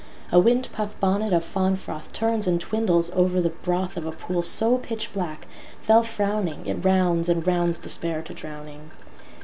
[0.31, 5.47] A windpuff bonnet of fáwn fróthTurns and twindles over the brothOf a pool so pitchblack,
[5.87, 8.89] féll frówning, It rounds and rounds Despair to drowning.